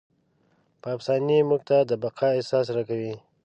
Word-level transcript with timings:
دا 0.81 0.87
افسانې 0.97 1.37
موږ 1.49 1.61
ته 1.69 1.77
د 1.89 1.91
بقا 2.03 2.27
احساس 2.35 2.67
راکوي. 2.75 3.15